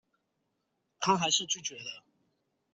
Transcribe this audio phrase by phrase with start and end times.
[0.99, 2.03] 她還是拒絕了